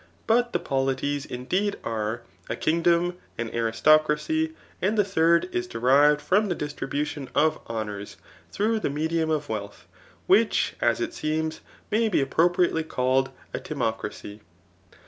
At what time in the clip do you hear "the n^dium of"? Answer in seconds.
8.79-9.47